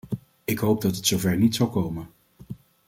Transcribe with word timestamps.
Ik 0.43 0.59
hoop 0.59 0.81
dat 0.81 0.95
het 0.95 1.07
zover 1.07 1.37
niet 1.37 1.55
zal 1.55 1.69
komen. 1.69 2.09